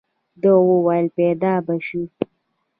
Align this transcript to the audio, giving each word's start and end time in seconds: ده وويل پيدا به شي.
ده 0.41 0.51
وويل 0.69 1.07
پيدا 1.17 1.53
به 1.65 1.75
شي. 1.87 2.01